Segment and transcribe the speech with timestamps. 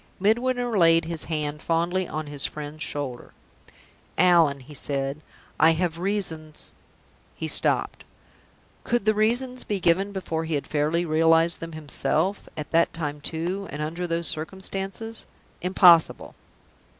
[0.19, 3.33] Midwinter laid his hand fondly on his friend's shoulder.
[4.17, 5.21] "Allan," he said,
[5.59, 6.73] "I have reasons"
[7.35, 8.03] He stopped.
[8.83, 13.21] Could the reasons be given before he had fairly realized them himself; at that time,
[13.21, 15.27] too, and under those circumstances?
[15.61, 16.33] Impossible!